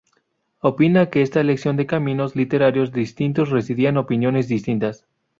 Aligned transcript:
Opina 0.61 1.11
que 1.11 1.21
esta 1.21 1.41
elección 1.41 1.77
de 1.77 1.85
caminos 1.85 2.35
literarios 2.35 2.91
distintos 2.91 3.51
residía 3.51 3.89
en 3.89 3.97
opiniones 3.97 4.47
distintas. 4.47 5.05